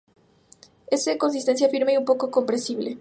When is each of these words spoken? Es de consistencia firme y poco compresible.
Es 0.87 1.05
de 1.05 1.19
consistencia 1.19 1.69
firme 1.69 1.93
y 1.93 2.03
poco 2.03 2.31
compresible. 2.31 2.97